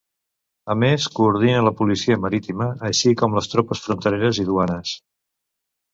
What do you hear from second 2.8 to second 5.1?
així com les tropes frontereres i duanes.